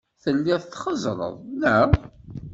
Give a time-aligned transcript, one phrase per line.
[0.23, 1.89] Telliḍ txeẓẓreḍ, neɣ?